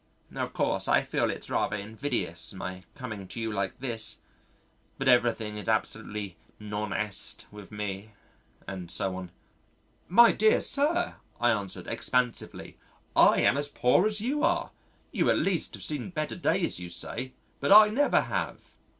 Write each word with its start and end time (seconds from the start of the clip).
Of 0.35 0.53
course, 0.53 0.87
I 0.87 1.03
feel 1.03 1.29
it's 1.29 1.47
rather 1.47 1.75
invidious 1.75 2.53
my 2.53 2.85
coming 2.95 3.27
to 3.27 3.39
you 3.39 3.51
like 3.51 3.79
this, 3.81 4.17
but 4.97 5.07
everything 5.07 5.57
is 5.57 5.69
absolutely 5.69 6.37
'non 6.59 6.91
est' 6.91 7.45
with 7.51 7.71
me," 7.71 8.13
and 8.67 8.89
so 8.89 9.15
on. 9.15 9.29
"My 10.09 10.31
dear 10.31 10.59
sir," 10.59 11.17
I 11.39 11.51
answered 11.51 11.85
expansively, 11.85 12.79
"I 13.15 13.41
am 13.41 13.57
as 13.57 13.67
poor 13.67 14.07
as 14.07 14.21
you 14.21 14.41
are. 14.41 14.71
You 15.11 15.29
at 15.29 15.37
least 15.37 15.75
have 15.75 15.83
seen 15.83 16.09
better 16.09 16.35
days 16.35 16.79
you 16.79 16.89
say 16.89 17.33
but 17.59 17.71
I 17.71 17.89
never 17.89 18.21
have." 18.21 18.71